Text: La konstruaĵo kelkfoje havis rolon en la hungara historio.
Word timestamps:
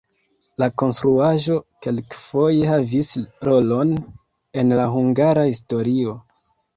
La 0.61 0.67
konstruaĵo 0.81 1.57
kelkfoje 1.85 2.69
havis 2.69 3.11
rolon 3.49 3.91
en 4.63 4.73
la 4.81 4.87
hungara 4.95 5.45
historio. 5.51 6.17